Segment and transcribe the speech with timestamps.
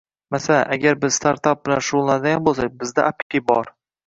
[0.35, 3.73] Masalan, agar biz Startup bilan shugʻullanadigan boʻlsak, bizda Api bor.